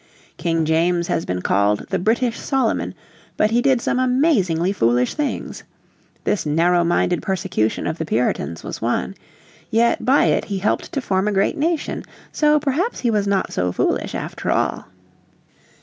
King 0.37 0.65
James 0.65 1.09
has 1.09 1.25
been 1.27 1.43
called 1.43 1.85
the 1.89 1.99
British 1.99 2.39
Solomon, 2.39 2.95
but 3.37 3.51
he 3.51 3.61
did 3.61 3.79
some 3.79 3.99
amazingly 3.99 4.73
foolish 4.73 5.13
things. 5.13 5.63
This 6.23 6.43
narrow 6.43 6.83
minded 6.83 7.21
persecution 7.21 7.85
of 7.85 7.99
the 7.99 8.05
Puritans 8.05 8.63
was 8.63 8.81
one. 8.81 9.13
Yet 9.69 10.03
by 10.03 10.25
it 10.25 10.45
he 10.45 10.57
helped 10.57 10.91
to 10.93 11.01
form 11.01 11.27
a 11.27 11.31
great 11.31 11.55
nation. 11.55 12.03
So 12.31 12.59
perhaps 12.59 13.01
he 13.01 13.11
was 13.11 13.27
not 13.27 13.53
so 13.53 13.71
foolish 13.71 14.15
after 14.15 14.49
all. 14.49 14.85